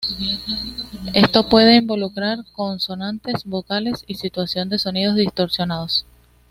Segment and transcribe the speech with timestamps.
[1.13, 6.07] Esto puede involucrar consonantes, vocales y sustitución de sonidos distorsionados.